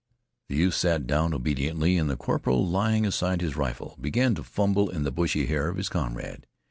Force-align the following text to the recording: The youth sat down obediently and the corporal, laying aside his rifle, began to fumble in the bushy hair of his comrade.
The 0.49 0.55
youth 0.55 0.73
sat 0.73 1.05
down 1.05 1.31
obediently 1.31 1.95
and 1.95 2.09
the 2.09 2.17
corporal, 2.17 2.67
laying 2.67 3.05
aside 3.05 3.39
his 3.39 3.55
rifle, 3.55 3.97
began 4.01 4.33
to 4.33 4.41
fumble 4.43 4.89
in 4.89 5.03
the 5.03 5.11
bushy 5.11 5.45
hair 5.45 5.67
of 5.69 5.77
his 5.77 5.89
comrade. 5.89 6.47